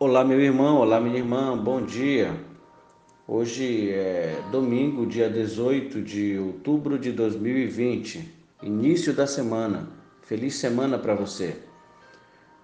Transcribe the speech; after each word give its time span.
Olá, 0.00 0.22
meu 0.22 0.40
irmão, 0.40 0.76
olá, 0.76 1.00
minha 1.00 1.18
irmã, 1.18 1.58
bom 1.58 1.84
dia. 1.84 2.32
Hoje 3.26 3.90
é 3.90 4.40
domingo, 4.48 5.04
dia 5.04 5.28
18 5.28 6.00
de 6.00 6.38
outubro 6.38 6.96
de 6.96 7.10
2020, 7.10 8.32
início 8.62 9.12
da 9.12 9.26
semana. 9.26 9.88
Feliz 10.22 10.54
semana 10.54 11.00
para 11.00 11.16
você. 11.16 11.56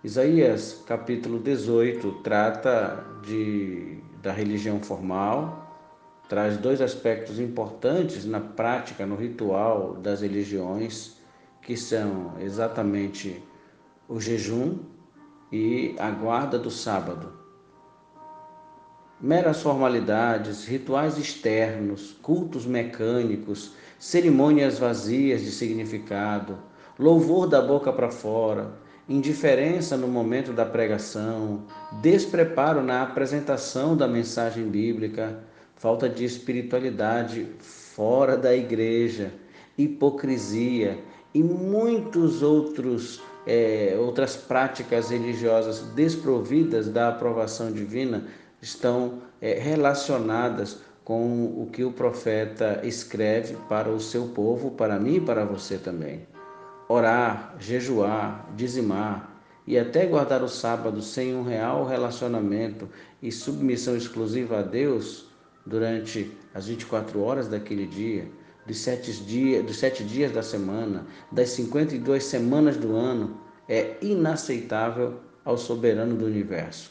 Isaías, 0.04 0.80
capítulo 0.86 1.40
18, 1.40 2.20
trata 2.22 3.04
de, 3.26 3.98
da 4.22 4.30
religião 4.30 4.78
formal, 4.78 5.76
traz 6.28 6.56
dois 6.56 6.80
aspectos 6.80 7.40
importantes 7.40 8.24
na 8.24 8.38
prática, 8.38 9.04
no 9.04 9.16
ritual 9.16 9.94
das 9.94 10.20
religiões, 10.20 11.16
que 11.60 11.76
são 11.76 12.34
exatamente 12.40 13.42
o 14.08 14.20
jejum 14.20 14.93
e 15.54 15.94
a 16.00 16.10
guarda 16.10 16.58
do 16.58 16.68
sábado. 16.68 17.32
Meras 19.20 19.62
formalidades, 19.62 20.66
rituais 20.66 21.16
externos, 21.16 22.16
cultos 22.20 22.66
mecânicos, 22.66 23.70
cerimônias 23.96 24.80
vazias 24.80 25.42
de 25.42 25.52
significado, 25.52 26.58
louvor 26.98 27.46
da 27.46 27.62
boca 27.62 27.92
para 27.92 28.10
fora, 28.10 28.72
indiferença 29.08 29.96
no 29.96 30.08
momento 30.08 30.52
da 30.52 30.66
pregação, 30.66 31.62
despreparo 32.02 32.82
na 32.82 33.02
apresentação 33.02 33.96
da 33.96 34.08
mensagem 34.08 34.68
bíblica, 34.68 35.38
falta 35.76 36.08
de 36.08 36.24
espiritualidade 36.24 37.46
fora 37.60 38.36
da 38.36 38.52
igreja, 38.56 39.32
hipocrisia 39.78 40.98
e 41.32 41.44
muitos 41.44 42.42
outros 42.42 43.22
é, 43.46 43.96
outras 43.98 44.36
práticas 44.36 45.10
religiosas 45.10 45.80
desprovidas 45.94 46.88
da 46.88 47.08
aprovação 47.08 47.70
divina 47.70 48.24
estão 48.60 49.22
é, 49.40 49.58
relacionadas 49.58 50.78
com 51.04 51.44
o 51.44 51.68
que 51.70 51.84
o 51.84 51.92
profeta 51.92 52.80
escreve 52.82 53.56
para 53.68 53.90
o 53.90 54.00
seu 54.00 54.28
povo, 54.28 54.70
para 54.70 54.98
mim 54.98 55.16
e 55.16 55.20
para 55.20 55.44
você 55.44 55.76
também. 55.76 56.26
Orar, 56.88 57.54
jejuar, 57.58 58.48
dizimar 58.56 59.30
e 59.66 59.78
até 59.78 60.06
guardar 60.06 60.42
o 60.42 60.48
sábado 60.48 61.02
sem 61.02 61.34
um 61.34 61.42
real 61.42 61.86
relacionamento 61.86 62.88
e 63.22 63.30
submissão 63.30 63.96
exclusiva 63.96 64.60
a 64.60 64.62
Deus 64.62 65.26
durante 65.66 66.32
as 66.54 66.66
24 66.66 67.22
horas 67.22 67.48
daquele 67.48 67.86
dia 67.86 68.28
dos 68.66 68.78
sete, 68.78 69.12
dias, 69.12 69.76
sete 69.76 70.04
dias 70.04 70.32
da 70.32 70.42
semana, 70.42 71.06
das 71.30 71.50
52 71.50 72.24
semanas 72.24 72.76
do 72.76 72.96
ano, 72.96 73.38
é 73.68 73.96
inaceitável 74.00 75.20
ao 75.44 75.58
soberano 75.58 76.16
do 76.16 76.24
universo. 76.24 76.90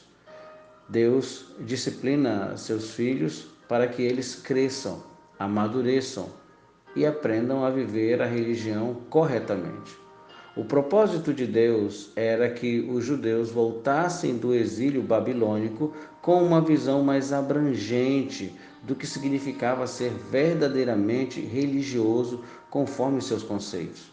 Deus 0.87 1.45
disciplina 1.61 2.55
seus 2.57 2.91
filhos 2.91 3.47
para 3.67 3.87
que 3.87 4.01
eles 4.01 4.35
cresçam, 4.35 5.03
amadureçam 5.39 6.27
e 6.95 7.05
aprendam 7.05 7.65
a 7.65 7.69
viver 7.69 8.21
a 8.21 8.25
religião 8.25 9.01
corretamente. 9.09 9.97
O 10.55 10.63
propósito 10.63 11.33
de 11.33 11.47
Deus 11.47 12.11
era 12.15 12.47
que 12.47 12.81
os 12.81 13.03
judeus 13.03 13.49
voltassem 13.49 14.37
do 14.37 14.53
exílio 14.53 15.01
babilônico 15.01 15.91
com 16.21 16.43
uma 16.43 16.61
visão 16.61 17.01
mais 17.01 17.33
abrangente 17.33 18.53
do 18.83 18.95
que 18.95 19.07
significava 19.07 19.87
ser 19.87 20.11
verdadeiramente 20.11 21.39
religioso 21.39 22.43
conforme 22.69 23.21
seus 23.21 23.41
conceitos. 23.41 24.11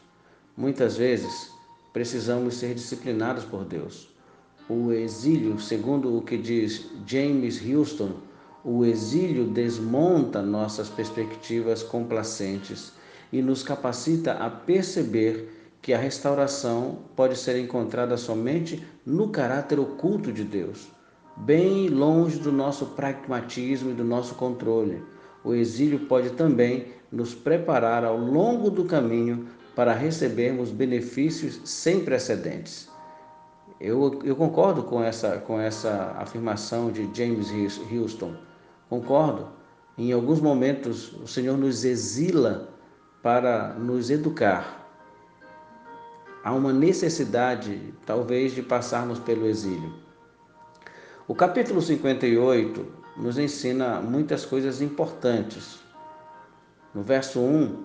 Muitas 0.56 0.96
vezes 0.96 1.50
precisamos 1.92 2.54
ser 2.54 2.74
disciplinados 2.74 3.44
por 3.44 3.64
Deus. 3.64 4.08
O 4.68 4.92
exílio, 4.92 5.58
segundo 5.58 6.16
o 6.16 6.22
que 6.22 6.38
diz 6.38 6.86
James 7.04 7.60
Houston, 7.60 8.12
o 8.64 8.84
exílio 8.84 9.46
desmonta 9.46 10.40
nossas 10.40 10.88
perspectivas 10.88 11.82
complacentes 11.82 12.92
e 13.32 13.42
nos 13.42 13.62
capacita 13.62 14.34
a 14.34 14.48
perceber 14.48 15.60
que 15.82 15.92
a 15.92 15.98
restauração 15.98 16.98
pode 17.16 17.36
ser 17.36 17.58
encontrada 17.58 18.16
somente 18.16 18.84
no 19.04 19.30
caráter 19.30 19.80
oculto 19.80 20.30
de 20.30 20.44
Deus, 20.44 20.88
bem 21.36 21.88
longe 21.88 22.38
do 22.38 22.52
nosso 22.52 22.86
pragmatismo 22.86 23.90
e 23.90 23.94
do 23.94 24.04
nosso 24.04 24.34
controle. 24.34 25.02
O 25.42 25.54
exílio 25.54 26.00
pode 26.00 26.30
também 26.30 26.92
nos 27.10 27.34
preparar 27.34 28.04
ao 28.04 28.16
longo 28.16 28.70
do 28.70 28.84
caminho 28.84 29.46
para 29.74 29.94
recebermos 29.94 30.70
benefícios 30.70 31.60
sem 31.64 32.04
precedentes. 32.04 32.88
Eu, 33.80 34.20
eu 34.24 34.36
concordo 34.36 34.82
com 34.82 35.02
essa, 35.02 35.38
com 35.38 35.58
essa 35.58 36.14
afirmação 36.18 36.90
de 36.90 37.08
James 37.14 37.48
Houston. 37.90 38.34
Concordo. 38.88 39.48
Em 39.96 40.12
alguns 40.12 40.40
momentos, 40.40 41.12
o 41.14 41.26
Senhor 41.26 41.56
nos 41.56 41.84
exila 41.84 42.68
para 43.22 43.74
nos 43.74 44.10
educar 44.10 44.80
há 46.42 46.52
uma 46.52 46.72
necessidade, 46.72 47.94
talvez, 48.06 48.52
de 48.52 48.62
passarmos 48.62 49.18
pelo 49.18 49.46
exílio. 49.46 49.92
O 51.30 51.34
capítulo 51.36 51.80
58 51.80 52.84
nos 53.16 53.38
ensina 53.38 54.00
muitas 54.00 54.44
coisas 54.44 54.82
importantes. 54.82 55.78
No 56.92 57.04
verso 57.04 57.38
1, 57.38 57.84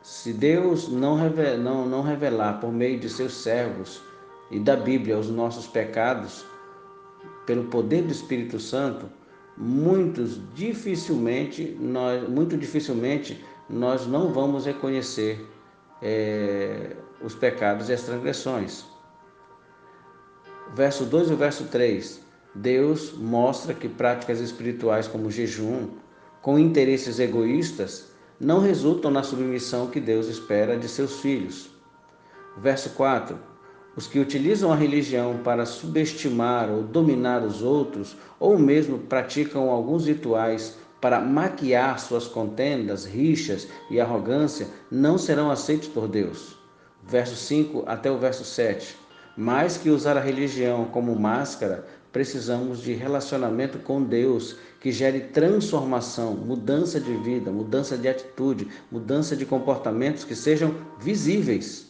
se 0.00 0.32
Deus 0.32 0.88
não 0.88 1.16
revelar, 1.16 1.58
não, 1.58 1.88
não 1.88 2.02
revelar 2.02 2.60
por 2.60 2.72
meio 2.72 3.00
de 3.00 3.08
seus 3.08 3.34
servos 3.34 4.00
e 4.48 4.60
da 4.60 4.76
Bíblia 4.76 5.18
os 5.18 5.28
nossos 5.28 5.66
pecados, 5.66 6.46
pelo 7.44 7.64
poder 7.64 8.02
do 8.02 8.12
Espírito 8.12 8.60
Santo, 8.60 9.06
muitos 9.58 10.40
dificilmente 10.54 11.76
nós, 11.80 12.28
muito 12.28 12.56
dificilmente 12.56 13.44
nós 13.68 14.06
não 14.06 14.32
vamos 14.32 14.66
reconhecer 14.66 15.44
é, 16.00 16.94
os 17.20 17.34
pecados 17.34 17.88
e 17.88 17.92
as 17.92 18.02
transgressões. 18.04 18.84
Verso 20.76 21.04
2 21.04 21.30
e 21.30 21.34
verso 21.34 21.64
3. 21.64 22.23
Deus 22.54 23.12
mostra 23.12 23.74
que 23.74 23.88
práticas 23.88 24.40
espirituais 24.40 25.08
como 25.08 25.30
jejum, 25.30 25.88
com 26.40 26.58
interesses 26.58 27.18
egoístas, 27.18 28.10
não 28.38 28.60
resultam 28.60 29.10
na 29.10 29.22
submissão 29.22 29.88
que 29.88 30.00
Deus 30.00 30.28
espera 30.28 30.76
de 30.76 30.88
seus 30.88 31.20
filhos. 31.20 31.70
Verso 32.56 32.90
4. 32.90 33.36
Os 33.96 34.06
que 34.06 34.18
utilizam 34.18 34.72
a 34.72 34.76
religião 34.76 35.38
para 35.42 35.66
subestimar 35.66 36.70
ou 36.70 36.82
dominar 36.82 37.42
os 37.42 37.62
outros, 37.62 38.16
ou 38.38 38.58
mesmo 38.58 38.98
praticam 38.98 39.70
alguns 39.70 40.06
rituais 40.06 40.76
para 41.00 41.20
maquiar 41.20 41.98
suas 41.98 42.26
contendas, 42.26 43.04
rixas 43.04 43.68
e 43.90 44.00
arrogância, 44.00 44.68
não 44.90 45.18
serão 45.18 45.50
aceitos 45.50 45.88
por 45.88 46.08
Deus 46.08 46.56
verso 47.06 47.36
5 47.36 47.84
até 47.86 48.10
o 48.10 48.18
verso 48.18 48.44
7. 48.44 48.96
Mais 49.36 49.76
que 49.76 49.90
usar 49.90 50.16
a 50.16 50.20
religião 50.20 50.86
como 50.86 51.14
máscara, 51.18 51.86
precisamos 52.14 52.80
de 52.80 52.92
relacionamento 52.92 53.80
com 53.80 54.00
Deus 54.00 54.56
que 54.80 54.92
gere 54.92 55.18
transformação, 55.18 56.36
mudança 56.36 57.00
de 57.00 57.12
vida, 57.16 57.50
mudança 57.50 57.98
de 57.98 58.06
atitude, 58.06 58.68
mudança 58.88 59.34
de 59.34 59.44
comportamentos 59.44 60.22
que 60.22 60.36
sejam 60.36 60.76
visíveis. 61.00 61.88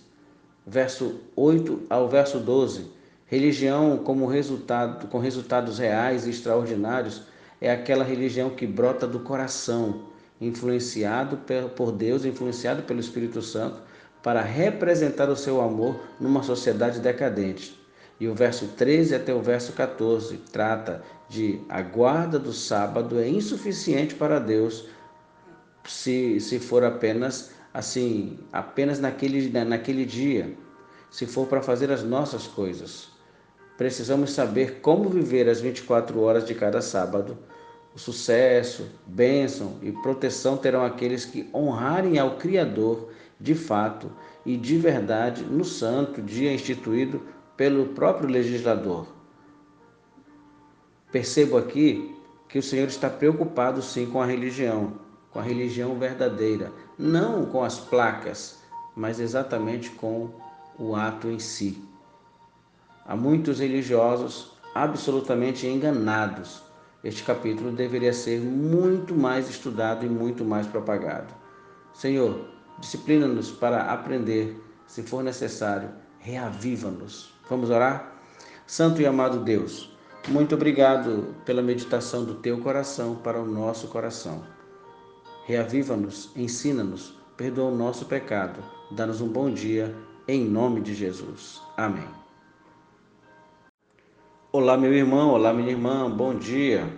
Verso 0.67 1.21
8 1.37 1.83
ao 1.91 2.09
verso 2.09 2.39
12. 2.39 2.91
Religião 3.27 3.99
como 3.99 4.25
resultado, 4.25 5.09
com 5.09 5.19
resultados 5.19 5.79
reais 5.79 6.27
e 6.27 6.31
extraordinários 6.31 7.25
é 7.61 7.71
aquela 7.71 8.03
religião 8.03 8.49
que 8.49 8.67
brota 8.67 9.06
do 9.06 9.21
coração, 9.21 10.06
influenciado 10.41 11.39
por 11.77 11.93
Deus, 11.93 12.25
influenciado 12.25 12.83
pelo 12.85 13.01
Espírito 13.01 13.43
Santo, 13.43 13.83
para 14.23 14.41
representar 14.41 15.29
o 15.29 15.37
seu 15.37 15.61
amor 15.61 16.01
numa 16.19 16.43
sociedade 16.43 16.99
decadente. 16.99 17.84
E 18.19 18.29
o 18.29 18.35
verso 18.35 18.69
13 18.69 19.15
até 19.15 19.35
o 19.35 19.43
verso 19.43 19.73
14 19.73 20.37
trata 20.53 21.03
de 21.29 21.61
a 21.69 21.83
guarda 21.83 22.38
do 22.38 22.53
sábado 22.53 23.19
é 23.19 23.29
insuficiente 23.29 24.15
para 24.15 24.38
Deus 24.38 24.87
se, 25.87 26.38
se 26.41 26.59
for 26.59 26.85
apenas 26.85 27.53
assim, 27.73 28.38
apenas 28.53 29.00
naquele, 29.00 29.50
naquele 29.65 30.05
dia, 30.05 30.56
se 31.11 31.27
for 31.27 31.49
para 31.49 31.61
fazer 31.61 31.91
as 31.91 32.05
nossas 32.05 32.47
coisas. 32.47 33.09
Precisamos 33.77 34.31
saber 34.31 34.81
como 34.81 35.09
viver 35.09 35.49
as 35.49 35.61
24 35.61 36.21
horas 36.21 36.47
de 36.47 36.55
cada 36.55 36.81
sábado. 36.81 37.37
O 37.93 37.99
sucesso, 37.99 38.88
bênção 39.05 39.79
e 39.83 39.91
proteção 39.91 40.56
terão 40.56 40.85
aqueles 40.85 41.25
que 41.25 41.49
honrarem 41.53 42.19
ao 42.19 42.37
Criador 42.37 43.11
de 43.41 43.55
fato 43.55 44.11
e 44.47 44.56
de 44.56 44.79
verdade 44.79 45.43
no 45.43 45.65
santo 45.65 46.23
dia 46.23 46.53
instituído 46.53 47.21
pelo 47.56 47.87
próprio 47.89 48.29
legislador. 48.29 49.06
Percebo 51.12 51.56
aqui 51.56 52.15
que 52.49 52.59
o 52.59 52.62
Senhor 52.62 52.89
está 52.89 53.09
preocupado 53.09 53.81
sim 53.83 54.06
com 54.06 54.21
a 54.21 54.27
religião, 54.27 54.95
com 55.31 55.39
a 55.39 55.43
religião 55.43 55.99
verdadeira, 55.99 56.73
não 56.99 57.47
com 57.47 57.62
as 57.62 57.79
placas, 57.79 58.59
mas 58.97 59.21
exatamente 59.21 59.91
com 59.91 60.31
o 60.79 60.95
ato 60.95 61.29
em 61.29 61.39
si. 61.39 61.83
Há 63.06 63.15
muitos 63.17 63.61
religiosos 63.61 64.53
absolutamente 64.75 65.67
enganados. 65.67 66.62
Este 67.03 67.23
capítulo 67.23 67.71
deveria 67.71 68.12
ser 68.12 68.41
muito 68.41 69.15
mais 69.15 69.49
estudado 69.49 70.07
e 70.07 70.09
muito 70.09 70.45
mais 70.45 70.67
propagado. 70.67 71.35
Senhor, 71.93 72.49
disciplina-nos 72.79 73.50
para 73.50 73.93
aprender, 73.93 74.59
se 74.87 75.03
for 75.03 75.23
necessário, 75.23 75.91
reaviva-nos. 76.19 77.34
Vamos 77.49 77.69
orar? 77.69 78.14
Santo 78.67 79.02
e 79.02 79.06
amado 79.06 79.44
Deus, 79.44 79.94
muito 80.29 80.55
obrigado 80.55 81.35
pela 81.44 81.61
meditação 81.61 82.25
do 82.25 82.37
teu 82.37 82.58
coração 82.61 83.17
para 83.17 83.38
o 83.38 83.44
nosso 83.44 83.88
coração. 83.88 84.43
Reaviva-nos, 85.44 86.31
ensina-nos, 86.35 87.14
perdoa 87.37 87.70
o 87.70 87.76
nosso 87.76 88.06
pecado, 88.06 88.64
dá-nos 88.91 89.20
um 89.20 89.29
bom 89.29 89.50
dia, 89.50 89.94
em 90.26 90.43
nome 90.43 90.81
de 90.81 90.94
Jesus. 90.94 91.61
Amém. 91.76 92.08
Olá, 94.50 94.79
meu 94.79 94.94
irmão, 94.94 95.32
olá, 95.32 95.52
minha 95.52 95.70
irmã, 95.70 96.11
bom 96.11 96.35
dia. 96.35 96.88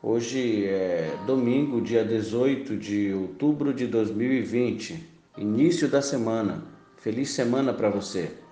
Hoje 0.00 0.64
é 0.66 1.18
domingo, 1.26 1.80
dia 1.80 2.04
18 2.04 2.76
de 2.76 3.12
outubro 3.12 3.74
de 3.74 3.88
2020, 3.88 5.04
início 5.36 5.88
da 5.88 6.00
semana. 6.00 6.62
Feliz 6.98 7.30
semana 7.30 7.72
para 7.72 7.90
você. 7.90 8.45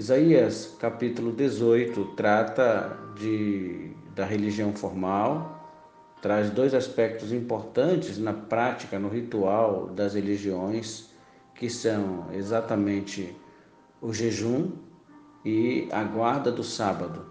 Isaías 0.00 0.76
capítulo 0.78 1.30
18 1.30 2.14
trata 2.16 2.96
de, 3.16 3.92
da 4.14 4.24
religião 4.24 4.72
formal, 4.72 5.62
traz 6.22 6.48
dois 6.48 6.72
aspectos 6.72 7.34
importantes 7.34 8.16
na 8.16 8.32
prática, 8.32 8.98
no 8.98 9.10
ritual 9.10 9.88
das 9.88 10.14
religiões, 10.14 11.10
que 11.54 11.68
são 11.68 12.28
exatamente 12.32 13.36
o 14.00 14.10
jejum 14.10 14.70
e 15.44 15.86
a 15.92 16.02
guarda 16.02 16.50
do 16.50 16.64
sábado. 16.64 17.26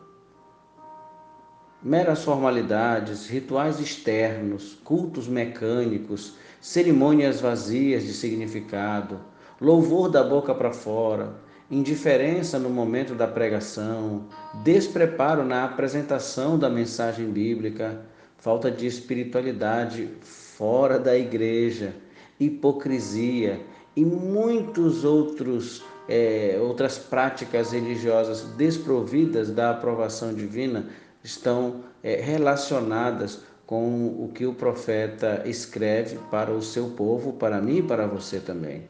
Meras 1.82 2.24
formalidades, 2.24 3.28
rituais 3.28 3.80
externos, 3.80 4.76
cultos 4.84 5.28
mecânicos, 5.28 6.36
cerimônias 6.62 7.42
vazias 7.42 8.04
de 8.04 8.14
significado, 8.14 9.20
louvor 9.60 10.08
da 10.08 10.24
boca 10.24 10.54
para 10.54 10.72
fora, 10.72 11.49
indiferença 11.72 12.58
no 12.58 12.70
momento 12.70 13.14
da 13.14 13.28
pregação, 13.28 14.26
despreparo 14.64 15.44
na 15.44 15.64
apresentação 15.64 16.58
da 16.58 16.70
mensagem 16.70 17.30
bíblica, 17.30 18.02
falta 18.38 18.72
de 18.72 18.88
espiritualidade 18.88 20.10
fora 20.22 20.98
da 20.98 21.16
igreja, 21.16 21.94
hipocrisia 22.40 23.62
e 23.96 24.04
muitos 24.04 25.04
outros 25.04 25.84
é, 26.08 26.58
outras 26.60 26.98
práticas 26.98 27.72
religiosas 27.72 28.42
desprovidas 28.58 29.52
da 29.52 29.70
aprovação 29.70 30.34
divina 30.34 30.88
estão 31.24 31.84
é, 32.02 32.16
relacionadas 32.16 33.44
com 33.68 34.08
o 34.08 34.32
que 34.34 34.48
o 34.48 34.54
profeta 34.56 35.44
escreve 35.46 36.18
para 36.32 36.52
o 36.52 36.64
seu 36.64 36.90
povo, 36.90 37.34
para 37.34 37.62
mim 37.62 37.78
e 37.78 37.84
para 37.84 38.08
você 38.08 38.40
também 38.40 38.90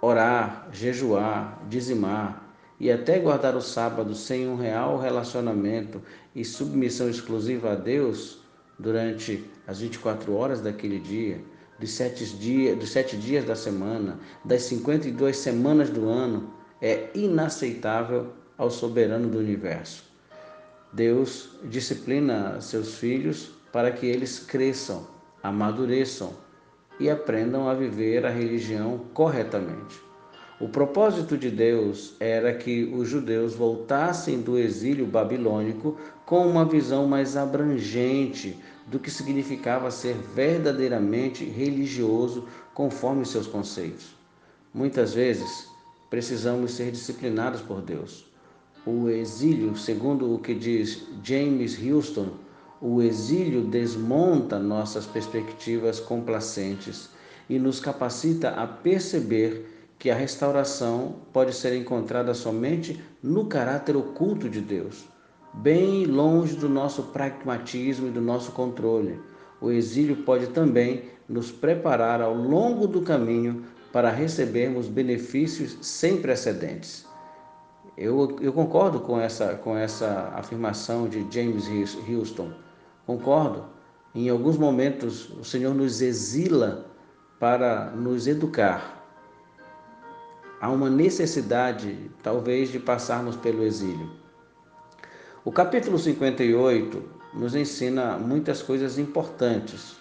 orar, 0.00 0.68
jejuar, 0.72 1.62
dizimar 1.68 2.54
e 2.78 2.90
até 2.90 3.18
guardar 3.18 3.54
o 3.54 3.60
sábado 3.60 4.14
sem 4.14 4.48
um 4.48 4.56
real 4.56 4.98
relacionamento 4.98 6.00
e 6.34 6.44
submissão 6.44 7.08
exclusiva 7.08 7.72
a 7.72 7.74
Deus 7.74 8.38
durante 8.78 9.44
as 9.66 9.80
24 9.80 10.34
horas 10.34 10.60
daquele 10.60 10.98
dia, 10.98 11.42
dos 11.78 11.92
sete 11.92 12.24
dias, 12.24 12.78
dos 12.78 12.90
sete 12.90 13.16
dias 13.16 13.44
da 13.44 13.54
semana, 13.54 14.18
das 14.44 14.62
52 14.62 15.36
semanas 15.36 15.90
do 15.90 16.08
ano, 16.08 16.54
é 16.80 17.10
inaceitável 17.14 18.32
ao 18.56 18.70
soberano 18.70 19.28
do 19.28 19.38
universo. 19.38 20.04
Deus 20.92 21.50
disciplina 21.64 22.60
seus 22.60 22.96
filhos 22.96 23.50
para 23.70 23.92
que 23.92 24.06
eles 24.06 24.38
cresçam, 24.40 25.06
amadureçam 25.42 26.34
e 27.00 27.08
aprendam 27.08 27.68
a 27.68 27.74
viver 27.74 28.24
a 28.26 28.30
religião 28.30 29.00
corretamente. 29.14 30.00
O 30.60 30.68
propósito 30.68 31.38
de 31.38 31.50
Deus 31.50 32.14
era 32.20 32.52
que 32.52 32.84
os 32.84 33.08
judeus 33.08 33.54
voltassem 33.54 34.42
do 34.42 34.58
exílio 34.58 35.06
babilônico 35.06 35.96
com 36.26 36.46
uma 36.46 36.66
visão 36.66 37.06
mais 37.06 37.34
abrangente 37.34 38.58
do 38.86 38.98
que 38.98 39.10
significava 39.10 39.90
ser 39.90 40.14
verdadeiramente 40.34 41.44
religioso 41.44 42.46
conforme 42.74 43.24
seus 43.24 43.46
conceitos. 43.46 44.14
Muitas 44.74 45.14
vezes 45.14 45.66
precisamos 46.10 46.72
ser 46.72 46.90
disciplinados 46.90 47.62
por 47.62 47.80
Deus. 47.80 48.26
O 48.84 49.08
exílio, 49.08 49.74
segundo 49.76 50.34
o 50.34 50.38
que 50.38 50.54
diz 50.54 51.06
James 51.22 51.78
Houston, 51.82 52.28
o 52.80 53.02
exílio 53.02 53.62
desmonta 53.62 54.58
nossas 54.58 55.06
perspectivas 55.06 56.00
complacentes 56.00 57.10
e 57.48 57.58
nos 57.58 57.78
capacita 57.78 58.50
a 58.50 58.66
perceber 58.66 59.94
que 59.98 60.10
a 60.10 60.14
restauração 60.14 61.16
pode 61.30 61.52
ser 61.54 61.76
encontrada 61.76 62.32
somente 62.32 63.04
no 63.22 63.44
caráter 63.44 63.96
oculto 63.96 64.48
de 64.48 64.62
Deus, 64.62 65.04
bem 65.52 66.06
longe 66.06 66.56
do 66.56 66.70
nosso 66.70 67.02
pragmatismo 67.04 68.08
e 68.08 68.10
do 68.10 68.20
nosso 68.20 68.52
controle. 68.52 69.20
O 69.60 69.70
exílio 69.70 70.16
pode 70.24 70.46
também 70.46 71.04
nos 71.28 71.52
preparar 71.52 72.22
ao 72.22 72.34
longo 72.34 72.86
do 72.86 73.02
caminho 73.02 73.62
para 73.92 74.10
recebermos 74.10 74.88
benefícios 74.88 75.76
sem 75.82 76.16
precedentes. 76.22 77.04
Eu, 77.94 78.38
eu 78.40 78.54
concordo 78.54 79.00
com 79.00 79.20
essa, 79.20 79.54
com 79.56 79.76
essa 79.76 80.32
afirmação 80.34 81.06
de 81.06 81.26
James 81.30 81.68
Houston. 82.08 82.50
Concordo. 83.10 83.64
Em 84.14 84.28
alguns 84.28 84.56
momentos, 84.56 85.30
o 85.30 85.42
Senhor 85.42 85.74
nos 85.74 86.00
exila 86.00 86.86
para 87.40 87.90
nos 87.90 88.28
educar. 88.28 89.04
Há 90.60 90.70
uma 90.70 90.88
necessidade, 90.88 92.08
talvez, 92.22 92.70
de 92.70 92.78
passarmos 92.78 93.34
pelo 93.34 93.64
exílio. 93.64 94.08
O 95.44 95.50
capítulo 95.50 95.98
58 95.98 97.02
nos 97.34 97.56
ensina 97.56 98.16
muitas 98.16 98.62
coisas 98.62 98.96
importantes. 98.96 99.96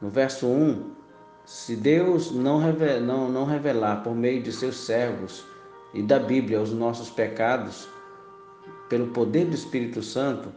No 0.00 0.08
verso 0.08 0.46
1, 0.46 0.94
se 1.44 1.76
Deus 1.76 2.32
não 2.32 2.56
revelar, 2.60 3.02
não, 3.02 3.28
não 3.28 3.44
revelar 3.44 4.02
por 4.02 4.14
meio 4.14 4.42
de 4.42 4.52
seus 4.52 4.86
servos 4.86 5.44
e 5.92 6.02
da 6.02 6.18
Bíblia 6.18 6.62
os 6.62 6.72
nossos 6.72 7.10
pecados, 7.10 7.86
pelo 8.88 9.08
poder 9.08 9.44
do 9.44 9.54
Espírito 9.54 10.02
Santo, 10.02 10.48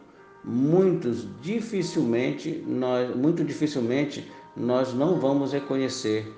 muitos 0.44 1.26
dificilmente 1.40 2.62
nós 2.66 3.16
muito 3.16 3.42
dificilmente 3.42 4.30
nós 4.54 4.92
não 4.92 5.18
vamos 5.18 5.52
reconhecer 5.52 6.32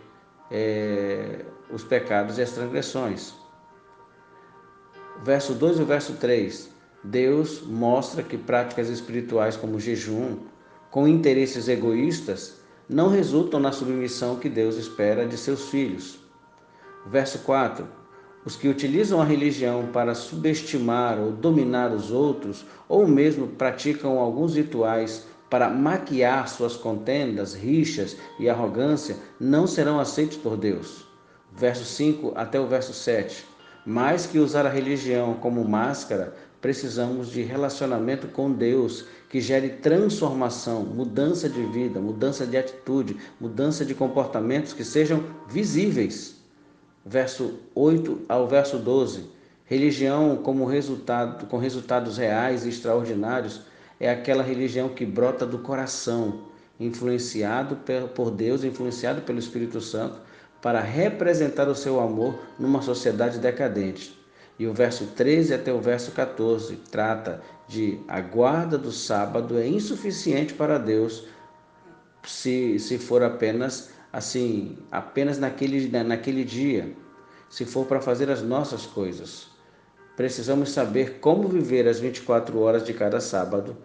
é, 0.50 1.44
os 1.70 1.82
pecados 1.84 2.38
e 2.38 2.42
as 2.42 2.52
transgressões. 2.52 3.34
Verso 5.22 5.54
2 5.54 5.80
e 5.80 5.84
verso 5.84 6.12
3. 6.14 6.70
Deus 7.02 7.62
mostra 7.62 8.22
que 8.22 8.38
práticas 8.38 8.88
espirituais 8.88 9.56
como 9.56 9.80
jejum, 9.80 10.38
com 10.90 11.06
interesses 11.06 11.68
egoístas, 11.68 12.60
não 12.88 13.08
resultam 13.08 13.60
na 13.60 13.72
submissão 13.72 14.38
que 14.38 14.48
Deus 14.48 14.76
espera 14.76 15.26
de 15.26 15.36
seus 15.36 15.68
filhos. 15.68 16.18
Verso 17.06 17.40
4 17.40 17.86
os 18.46 18.54
que 18.54 18.68
utilizam 18.68 19.20
a 19.20 19.24
religião 19.24 19.88
para 19.92 20.14
subestimar 20.14 21.18
ou 21.18 21.32
dominar 21.32 21.92
os 21.92 22.12
outros, 22.12 22.64
ou 22.88 23.04
mesmo 23.08 23.48
praticam 23.48 24.20
alguns 24.20 24.54
rituais 24.54 25.26
para 25.50 25.68
maquiar 25.68 26.48
suas 26.48 26.76
contendas, 26.76 27.54
rixas 27.54 28.16
e 28.38 28.48
arrogância, 28.48 29.16
não 29.40 29.66
serão 29.66 29.98
aceitos 29.98 30.36
por 30.36 30.56
Deus. 30.56 31.04
Verso 31.52 31.84
5 31.84 32.34
até 32.36 32.60
o 32.60 32.68
verso 32.68 32.94
7. 32.94 33.44
Mais 33.84 34.26
que 34.26 34.38
usar 34.38 34.64
a 34.64 34.70
religião 34.70 35.34
como 35.34 35.64
máscara, 35.64 36.36
precisamos 36.60 37.30
de 37.32 37.42
relacionamento 37.42 38.28
com 38.28 38.52
Deus 38.52 39.06
que 39.28 39.40
gere 39.40 39.70
transformação, 39.70 40.84
mudança 40.84 41.48
de 41.48 41.64
vida, 41.66 42.00
mudança 42.00 42.46
de 42.46 42.56
atitude, 42.56 43.16
mudança 43.40 43.84
de 43.84 43.94
comportamentos 43.94 44.72
que 44.72 44.84
sejam 44.84 45.24
visíveis 45.48 46.36
verso 47.06 47.60
8 47.72 48.22
ao 48.28 48.48
verso 48.48 48.78
12. 48.78 49.30
Religião 49.64 50.36
como 50.36 50.64
resultado, 50.64 51.46
com 51.46 51.56
resultados 51.56 52.18
reais 52.18 52.66
e 52.66 52.68
extraordinários 52.68 53.62
é 53.98 54.10
aquela 54.10 54.42
religião 54.42 54.88
que 54.88 55.06
brota 55.06 55.46
do 55.46 55.58
coração, 55.60 56.40
influenciado 56.78 57.78
por 58.14 58.30
Deus, 58.30 58.64
influenciado 58.64 59.22
pelo 59.22 59.38
Espírito 59.38 59.80
Santo, 59.80 60.20
para 60.60 60.80
representar 60.80 61.68
o 61.68 61.75
seu 61.75 62.00
amor 62.00 62.38
numa 62.58 62.82
sociedade 62.82 63.38
decadente. 63.38 64.18
E 64.58 64.66
o 64.66 64.72
verso 64.72 65.06
13 65.14 65.54
até 65.54 65.72
o 65.72 65.80
verso 65.80 66.10
14 66.10 66.76
trata 66.90 67.40
de 67.68 68.00
a 68.08 68.20
guarda 68.20 68.76
do 68.76 68.90
sábado 68.90 69.58
é 69.58 69.66
insuficiente 69.66 70.54
para 70.54 70.78
Deus 70.78 71.25
se, 72.25 72.78
se 72.78 72.98
for 72.98 73.22
apenas 73.22 73.90
assim, 74.12 74.78
apenas 74.90 75.38
naquele, 75.38 75.88
naquele 76.02 76.44
dia, 76.44 76.94
se 77.48 77.64
for 77.64 77.86
para 77.86 78.00
fazer 78.00 78.30
as 78.30 78.42
nossas 78.42 78.86
coisas. 78.86 79.48
precisamos 80.16 80.70
saber 80.70 81.18
como 81.20 81.46
viver 81.46 81.86
as 81.86 82.00
24 82.00 82.58
horas 82.58 82.84
de 82.84 82.94
cada 82.94 83.20
sábado. 83.20 83.76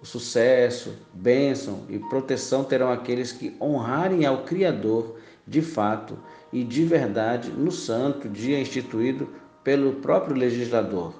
O 0.00 0.06
sucesso, 0.06 0.94
bênção 1.12 1.84
e 1.88 1.98
proteção 1.98 2.64
terão 2.64 2.90
aqueles 2.90 3.32
que 3.32 3.56
honrarem 3.60 4.24
ao 4.24 4.44
Criador 4.44 5.16
de 5.46 5.60
fato 5.60 6.18
e 6.52 6.64
de 6.64 6.84
verdade 6.84 7.50
no 7.50 7.70
santo 7.70 8.28
dia 8.28 8.60
instituído 8.60 9.28
pelo 9.62 9.94
próprio 9.94 10.36
legislador. 10.36 11.14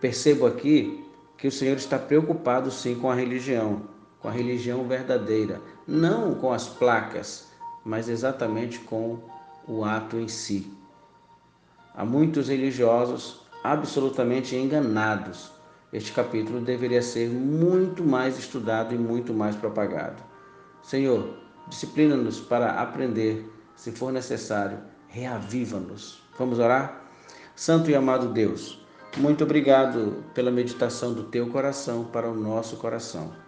Percebo 0.00 0.46
aqui 0.46 1.04
que 1.36 1.48
o 1.48 1.52
Senhor 1.52 1.76
está 1.76 1.98
preocupado 1.98 2.70
sim 2.70 2.94
com 2.94 3.10
a 3.10 3.14
religião, 3.14 3.82
com 4.26 4.30
a 4.30 4.32
religião 4.32 4.82
verdadeira, 4.88 5.60
não 5.86 6.34
com 6.34 6.52
as 6.52 6.66
placas, 6.66 7.46
mas 7.84 8.08
exatamente 8.08 8.80
com 8.80 9.20
o 9.68 9.84
ato 9.84 10.16
em 10.16 10.26
si. 10.26 10.76
Há 11.94 12.04
muitos 12.04 12.48
religiosos 12.48 13.46
absolutamente 13.62 14.56
enganados. 14.56 15.52
Este 15.92 16.10
capítulo 16.10 16.60
deveria 16.60 17.02
ser 17.02 17.30
muito 17.30 18.02
mais 18.02 18.36
estudado 18.36 18.92
e 18.92 18.98
muito 18.98 19.32
mais 19.32 19.54
propagado. 19.54 20.20
Senhor, 20.82 21.36
disciplina-nos 21.68 22.40
para 22.40 22.82
aprender, 22.82 23.48
se 23.76 23.92
for 23.92 24.12
necessário, 24.12 24.78
reaviva-nos. 25.06 26.20
Vamos 26.36 26.58
orar? 26.58 27.00
Santo 27.54 27.92
e 27.92 27.94
amado 27.94 28.32
Deus, 28.32 28.84
muito 29.18 29.44
obrigado 29.44 30.24
pela 30.34 30.50
meditação 30.50 31.14
do 31.14 31.22
teu 31.22 31.46
coração 31.48 32.06
para 32.06 32.28
o 32.28 32.34
nosso 32.34 32.76
coração. 32.78 33.46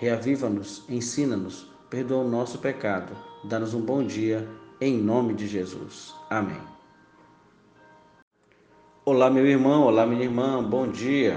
Reaviva-nos, 0.00 0.82
ensina-nos, 0.88 1.70
perdoa 1.90 2.24
o 2.24 2.26
nosso 2.26 2.56
pecado, 2.56 3.14
dá-nos 3.44 3.74
um 3.74 3.82
bom 3.82 4.02
dia, 4.02 4.48
em 4.80 4.96
nome 4.96 5.34
de 5.34 5.46
Jesus. 5.46 6.14
Amém. 6.30 6.56
Olá, 9.04 9.28
meu 9.28 9.46
irmão, 9.46 9.82
olá, 9.82 10.06
minha 10.06 10.22
irmã, 10.22 10.64
bom 10.64 10.90
dia. 10.90 11.36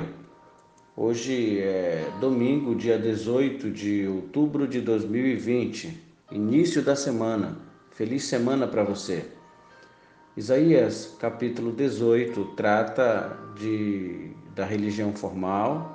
Hoje 0.95 1.59
é 1.59 2.09
domingo, 2.21 2.73
dia 2.73 2.97
18 2.97 3.69
de 3.69 4.07
outubro 4.07 4.65
de 4.65 4.79
2020, 4.79 6.01
início 6.31 6.81
da 6.81 6.95
semana. 6.95 7.57
Feliz 7.91 8.23
semana 8.23 8.65
para 8.65 8.85
você. 8.85 9.25
Isaías 10.37 11.17
capítulo 11.19 11.73
18 11.73 12.45
trata 12.55 13.37
de, 13.59 14.31
da 14.55 14.63
religião 14.63 15.13
formal, 15.13 15.92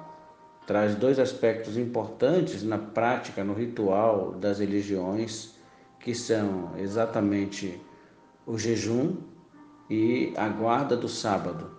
traz 0.68 0.94
dois 0.94 1.18
aspectos 1.18 1.78
importantes 1.78 2.62
na 2.62 2.76
prática, 2.76 3.42
no 3.42 3.54
ritual 3.54 4.32
das 4.32 4.58
religiões, 4.58 5.54
que 5.98 6.14
são 6.14 6.72
exatamente 6.76 7.80
o 8.46 8.58
jejum 8.58 9.16
e 9.88 10.34
a 10.36 10.46
guarda 10.46 10.94
do 10.94 11.08
sábado. 11.08 11.70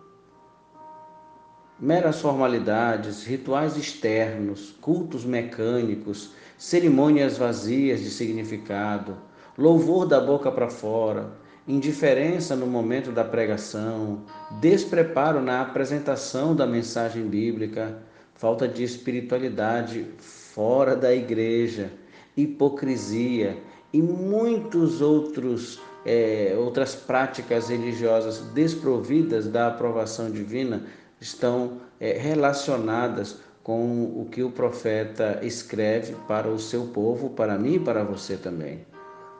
Meras 1.79 2.19
formalidades, 2.19 3.23
rituais 3.23 3.77
externos, 3.77 4.75
cultos 4.81 5.23
mecânicos, 5.23 6.31
cerimônias 6.57 7.37
vazias 7.37 7.99
de 7.99 8.09
significado, 8.09 9.17
louvor 9.55 10.07
da 10.07 10.19
boca 10.19 10.51
para 10.51 10.67
fora, 10.67 11.33
indiferença 11.67 12.55
no 12.55 12.65
momento 12.65 13.11
da 13.11 13.23
pregação, 13.23 14.23
despreparo 14.59 15.39
na 15.39 15.61
apresentação 15.61 16.55
da 16.55 16.65
mensagem 16.65 17.27
bíblica, 17.27 18.08
falta 18.39 18.69
de 18.69 18.85
espiritualidade 18.85 20.07
fora 20.17 20.95
da 20.95 21.13
igreja, 21.13 21.91
hipocrisia 22.37 23.57
e 23.91 24.01
muitos 24.01 25.01
outros 25.01 25.81
é, 26.05 26.55
outras 26.57 26.95
práticas 26.95 27.67
religiosas 27.67 28.39
desprovidas 28.53 29.47
da 29.47 29.67
aprovação 29.67 30.31
divina 30.31 30.83
estão 31.19 31.81
é, 31.99 32.13
relacionadas 32.13 33.41
com 33.61 34.05
o 34.05 34.25
que 34.31 34.41
o 34.41 34.49
profeta 34.49 35.41
escreve 35.43 36.15
para 36.25 36.47
o 36.47 36.57
seu 36.57 36.85
povo, 36.85 37.31
para 37.31 37.57
mim 37.57 37.73
e 37.73 37.79
para 37.79 38.05
você 38.05 38.37
também. 38.37 38.85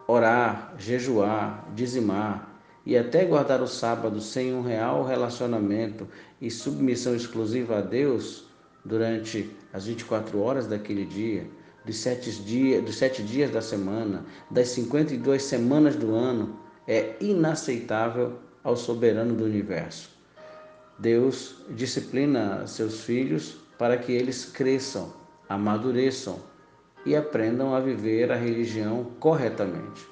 Orar, 0.10 0.76
jejuar, 0.78 1.72
dizimar 1.74 2.62
e 2.86 2.98
até 2.98 3.24
guardar 3.24 3.62
o 3.62 3.68
sábado 3.68 4.20
sem 4.20 4.54
um 4.54 4.62
real 4.62 5.06
relacionamento 5.06 6.06
e 6.42 6.52
submissão 6.52 7.16
exclusiva 7.16 7.78
a 7.78 7.82
Deus 7.82 8.49
durante 8.84 9.56
as 9.74 9.86
24 9.86 10.40
horas 10.40 10.68
daquele 10.68 11.06
dia, 11.06 11.48
dos 11.86 11.98
sete, 11.98 12.32
dias, 12.32 12.84
dos 12.84 12.98
sete 12.98 13.24
dias 13.24 13.52
da 13.52 13.62
semana, 13.62 14.26
das 14.50 14.70
52 14.70 15.42
semanas 15.44 15.96
do 15.96 16.14
ano, 16.14 16.60
é 16.88 17.16
inaceitável 17.20 18.40
ao 18.64 18.76
soberano 18.76 19.34
do 19.36 19.44
universo. 19.44 20.10
Deus 20.98 21.56
disciplina 21.70 22.68
seus 22.68 23.02
filhos 23.02 23.58
para 23.78 23.98
que 23.98 24.12
eles 24.12 24.46
cresçam, 24.46 25.14
amadureçam 25.48 26.40
e 27.06 27.16
aprendam 27.16 27.74
a 27.74 27.80
viver 27.80 28.32
a 28.32 28.36
religião 28.36 29.12
corretamente. 29.20 30.06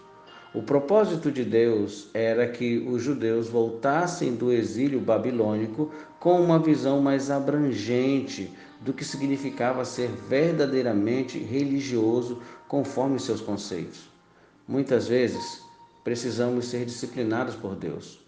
O 0.58 0.64
propósito 0.64 1.32
de 1.32 1.46
Deus 1.46 2.08
era 2.16 2.48
que 2.48 2.80
os 2.80 3.04
judeus 3.04 3.48
voltassem 3.48 4.34
do 4.34 4.52
exílio 4.52 5.00
babilônico 5.00 5.92
com 6.20 6.42
uma 6.42 6.58
visão 6.58 7.00
mais 7.00 7.30
abrangente 7.30 8.52
do 8.82 8.92
que 8.92 9.06
significava 9.06 9.86
ser 9.86 10.10
verdadeiramente 10.28 11.38
religioso 11.38 12.42
conforme 12.68 13.20
seus 13.20 13.40
conceitos. 13.40 14.10
Muitas 14.68 15.08
vezes 15.08 15.62
precisamos 16.04 16.66
ser 16.66 16.86
disciplinados 16.86 17.54
por 17.54 17.76
Deus. 17.76 18.20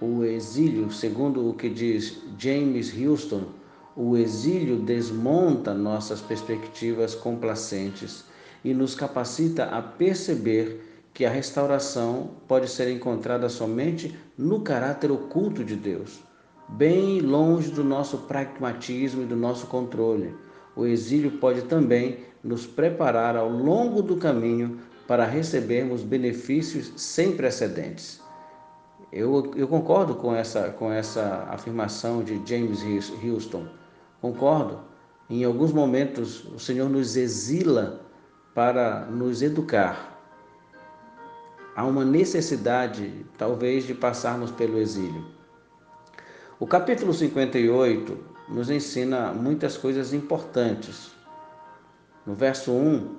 O 0.00 0.24
exílio, 0.24 0.90
segundo 0.90 1.48
o 1.48 1.54
que 1.54 1.68
diz 1.68 2.18
James 2.36 2.92
Houston, 2.92 3.44
o 3.94 4.16
exílio 4.16 4.78
desmonta 4.78 5.72
nossas 5.72 6.20
perspectivas 6.20 7.14
complacentes 7.14 8.24
e 8.64 8.74
nos 8.74 8.96
capacita 8.96 9.66
a 9.66 9.80
perceber 9.80 10.87
que 11.18 11.26
a 11.26 11.30
restauração 11.30 12.30
pode 12.46 12.70
ser 12.70 12.88
encontrada 12.92 13.48
somente 13.48 14.16
no 14.38 14.60
caráter 14.60 15.10
oculto 15.10 15.64
de 15.64 15.74
Deus, 15.74 16.20
bem 16.68 17.20
longe 17.20 17.72
do 17.72 17.82
nosso 17.82 18.18
pragmatismo 18.18 19.24
e 19.24 19.26
do 19.26 19.34
nosso 19.34 19.66
controle. 19.66 20.32
O 20.76 20.86
exílio 20.86 21.32
pode 21.32 21.62
também 21.62 22.20
nos 22.40 22.68
preparar 22.68 23.36
ao 23.36 23.48
longo 23.50 24.00
do 24.00 24.16
caminho 24.16 24.78
para 25.08 25.24
recebermos 25.24 26.04
benefícios 26.04 26.92
sem 26.94 27.36
precedentes. 27.36 28.20
Eu, 29.10 29.50
eu 29.56 29.66
concordo 29.66 30.14
com 30.14 30.32
essa, 30.32 30.70
com 30.70 30.92
essa 30.92 31.48
afirmação 31.50 32.22
de 32.22 32.40
James 32.46 32.78
Houston. 33.24 33.66
Concordo. 34.20 34.82
Em 35.28 35.42
alguns 35.42 35.72
momentos, 35.72 36.44
o 36.44 36.60
Senhor 36.60 36.88
nos 36.88 37.16
exila 37.16 38.02
para 38.54 39.06
nos 39.06 39.42
educar. 39.42 40.17
Há 41.78 41.84
uma 41.84 42.04
necessidade, 42.04 43.24
talvez, 43.36 43.86
de 43.86 43.94
passarmos 43.94 44.50
pelo 44.50 44.78
exílio. 44.78 45.24
O 46.58 46.66
capítulo 46.66 47.14
58 47.14 48.18
nos 48.48 48.68
ensina 48.68 49.32
muitas 49.32 49.76
coisas 49.76 50.12
importantes. 50.12 51.12
No 52.26 52.34
verso 52.34 52.72
1, 52.72 53.14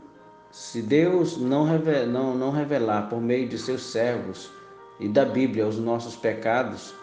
se 0.52 0.82
Deus 0.82 1.38
não 1.38 1.64
revelar, 1.64 2.06
não 2.06 2.52
revelar 2.52 3.04
por 3.04 3.22
meio 3.22 3.48
de 3.48 3.58
seus 3.58 3.82
servos 3.82 4.52
e 5.00 5.08
da 5.08 5.24
Bíblia 5.24 5.66
os 5.66 5.80
nossos 5.80 6.18
pecados, 6.18 6.94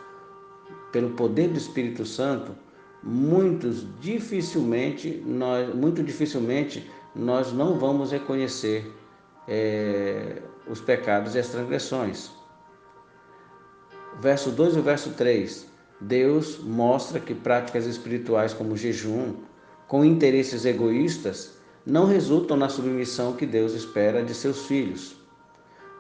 pelo 0.93 1.13
poder 1.13 1.49
do 1.49 1.57
Espírito 1.57 2.05
Santo, 2.05 2.55
muitos 3.03 3.87
dificilmente 3.99 5.23
nós 5.25 5.75
muito 5.75 6.03
dificilmente 6.03 6.91
nós 7.15 7.51
não 7.51 7.79
vamos 7.79 8.13
reconhecer 8.13 8.95
é, 9.49 10.43
os 10.69 10.81
pecados 10.81 11.35
e 11.35 11.39
as 11.39 11.49
transgressões. 11.49 12.31
Verso 14.21 14.51
2 14.51 14.77
e 14.77 14.81
verso 14.81 15.11
3. 15.11 15.67
Deus 16.01 16.59
mostra 16.59 17.21
que 17.21 17.35
práticas 17.35 17.87
espirituais 17.87 18.53
como 18.53 18.77
jejum, 18.77 19.35
com 19.87 20.05
interesses 20.05 20.65
egoístas, 20.65 21.57
não 21.85 22.07
resultam 22.07 22.57
na 22.57 22.69
submissão 22.69 23.35
que 23.35 23.47
Deus 23.47 23.73
espera 23.73 24.23
de 24.23 24.35
seus 24.35 24.67
filhos. 24.67 25.17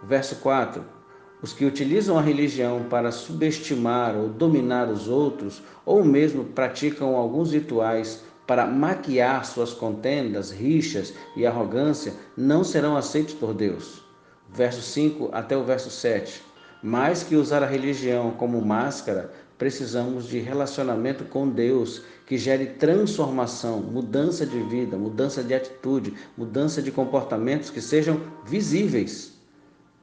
Verso 0.03 0.37
4 0.37 0.97
os 1.43 1.53
que 1.53 1.65
utilizam 1.65 2.19
a 2.19 2.23
religião 2.23 2.85
para 2.89 3.13
subestimar 3.13 4.17
ou 4.17 4.29
dominar 4.29 4.89
os 4.89 5.07
outros, 5.07 5.63
ou 5.85 6.03
mesmo 6.05 6.45
praticam 6.45 7.15
alguns 7.15 7.53
rituais 7.53 8.25
para 8.47 8.67
maquiar 8.67 9.45
suas 9.45 9.73
contendas, 9.73 10.51
rixas 10.51 11.13
e 11.37 11.45
arrogância, 11.45 12.15
não 12.37 12.65
serão 12.65 12.97
aceitos 12.97 13.35
por 13.35 13.53
Deus. 13.53 14.06
Verso 14.57 14.83
5 14.83 15.31
até 15.33 15.57
o 15.57 15.63
verso 15.65 15.91
7. 15.91 16.43
Mais 16.83 17.23
que 17.23 17.37
usar 17.37 17.63
a 17.63 17.67
religião 17.67 18.31
como 18.33 18.61
máscara, 18.61 19.31
precisamos 19.59 20.27
de 20.27 20.39
relacionamento 20.39 21.25
com 21.25 21.49
Deus 21.49 22.03
que 22.27 22.37
gere 22.37 22.67
transformação, 22.67 23.81
mudança 23.81 24.45
de 24.47 24.59
vida, 24.65 24.97
mudança 24.97 25.43
de 25.43 25.55
atitude, 25.55 26.15
mudança 26.37 26.83
de 26.83 26.91
comportamentos 26.91 27.71
que 27.71 27.81
sejam 27.81 28.21
visíveis 28.45 29.37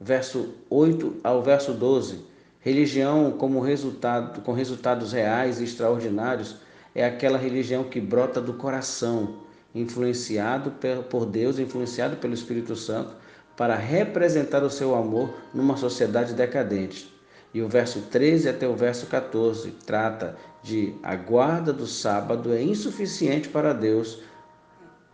verso 0.00 0.54
8 0.68 1.16
ao 1.22 1.42
verso 1.42 1.72
12, 1.72 2.24
Religião 2.64 3.32
como 3.32 3.60
resultado, 3.60 4.40
com 4.40 4.54
resultados 4.54 5.12
reais 5.12 5.60
e 5.60 5.64
extraordinários 5.64 6.56
é 6.94 7.04
aquela 7.04 7.36
religião 7.36 7.84
que 7.84 8.00
brota 8.00 8.40
do 8.40 8.54
coração, 8.54 9.40
influenciado 9.74 10.72
por 11.10 11.26
Deus, 11.26 11.58
influenciado 11.58 12.16
pelo 12.16 12.32
Espírito 12.32 12.74
Santo, 12.74 13.14
para 13.56 13.76
representar 13.76 14.62
o 14.62 14.70
seu 14.70 14.94
amor 14.94 15.34
numa 15.52 15.76
sociedade 15.76 16.34
decadente. 16.34 17.12
E 17.52 17.62
o 17.62 17.68
verso 17.68 18.00
13 18.10 18.48
até 18.48 18.66
o 18.66 18.74
verso 18.74 19.06
14 19.06 19.70
trata 19.86 20.36
de 20.62 20.94
a 21.02 21.14
guarda 21.14 21.72
do 21.72 21.86
sábado 21.86 22.52
é 22.52 22.60
insuficiente 22.60 23.48
para 23.48 23.72
Deus 23.72 24.20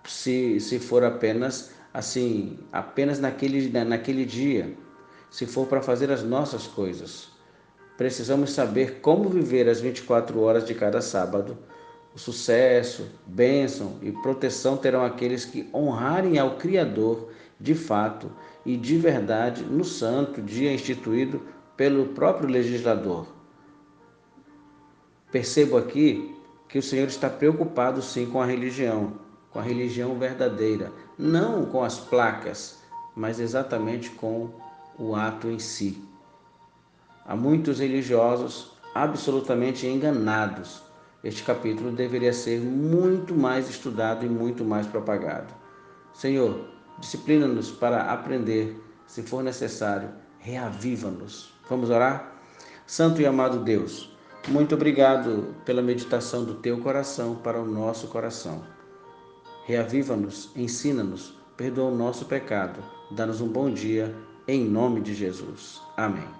se, 0.06 0.58
se 0.60 0.78
for 0.78 1.04
apenas 1.04 1.70
assim, 1.92 2.58
apenas 2.72 3.18
naquele, 3.18 3.68
naquele 3.84 4.24
dia, 4.24 4.74
se 5.30 5.44
for 5.44 5.66
para 5.66 5.82
fazer 5.82 6.10
as 6.10 6.22
nossas 6.22 6.66
coisas. 6.66 7.28
Precisamos 7.96 8.52
saber 8.52 9.00
como 9.00 9.28
viver 9.28 9.68
as 9.68 9.80
24 9.80 10.40
horas 10.40 10.64
de 10.64 10.74
cada 10.74 11.02
sábado. 11.02 11.58
O 12.14 12.18
sucesso, 12.18 13.06
bênção 13.26 13.98
e 14.02 14.10
proteção 14.10 14.76
terão 14.76 15.04
aqueles 15.04 15.44
que 15.44 15.68
honrarem 15.74 16.38
ao 16.38 16.56
Criador 16.56 17.30
de 17.60 17.74
fato 17.74 18.30
e 18.64 18.76
de 18.76 18.96
verdade 18.96 19.62
no 19.64 19.84
santo 19.84 20.40
dia 20.40 20.72
instituído 20.72 21.42
pelo 21.76 22.06
próprio 22.08 22.48
legislador. 22.48 23.26
Percebo 25.30 25.76
aqui 25.76 26.34
que 26.68 26.78
o 26.78 26.82
Senhor 26.82 27.06
está 27.06 27.28
preocupado 27.28 28.00
sim 28.02 28.26
com 28.26 28.40
a 28.40 28.46
religião, 28.46 29.14
com 29.50 29.58
a 29.58 29.62
religião 29.62 30.18
verdadeira, 30.18 30.92
não 31.18 31.66
com 31.66 31.84
as 31.84 31.98
placas, 31.98 32.78
mas 33.14 33.38
exatamente 33.38 34.10
com 34.10 34.50
o 34.98 35.14
ato 35.14 35.48
em 35.48 35.58
si. 35.58 36.02
Há 37.24 37.36
muitos 37.36 37.78
religiosos 37.78 38.72
absolutamente 38.94 39.86
enganados. 39.86 40.82
Este 41.22 41.42
capítulo 41.42 41.92
deveria 41.92 42.32
ser 42.32 42.60
muito 42.60 43.34
mais 43.34 43.68
estudado 43.68 44.24
e 44.24 44.28
muito 44.28 44.64
mais 44.64 44.86
propagado. 44.86 45.52
Senhor, 46.12 46.68
disciplina-nos 47.00 47.70
para 47.70 48.12
aprender, 48.12 48.80
se 49.06 49.22
for 49.22 49.42
necessário, 49.42 50.10
reaviva-nos. 50.38 51.52
Vamos 51.68 51.90
orar? 51.90 52.32
Santo 52.86 53.20
e 53.20 53.26
amado 53.26 53.64
Deus, 53.64 54.14
muito 54.48 54.74
obrigado 54.74 55.54
pela 55.64 55.82
meditação 55.82 56.44
do 56.44 56.54
teu 56.54 56.78
coração 56.80 57.36
para 57.36 57.60
o 57.60 57.66
nosso 57.66 58.08
coração. 58.08 58.62
Reaviva-nos, 59.66 60.50
ensina-nos, 60.56 61.34
perdoa 61.56 61.90
o 61.90 61.96
nosso 61.96 62.24
pecado, 62.24 62.82
dá-nos 63.10 63.40
um 63.40 63.48
bom 63.48 63.70
dia, 63.70 64.14
em 64.48 64.64
nome 64.64 65.00
de 65.00 65.14
Jesus. 65.14 65.80
Amém. 65.96 66.39